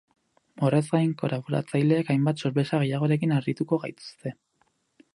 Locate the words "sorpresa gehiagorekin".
2.47-3.39